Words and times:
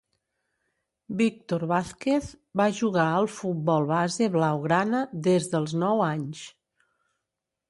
Víctor 1.19 1.65
Vázquez 1.71 2.31
va 2.61 2.67
jugar 2.79 3.05
al 3.19 3.29
futbol 3.35 3.87
base 3.95 4.31
blaugrana 4.39 5.03
des 5.29 5.51
dels 5.55 5.81
nou 5.85 6.03
anys. 6.09 6.45